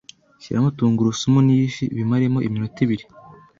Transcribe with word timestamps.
Shyiramo 0.41 0.69
tungurusumu 0.77 1.39
n’ifi 1.47 1.83
bimaremo 1.97 2.39
iminota 2.47 2.77
ibiri 2.85 3.05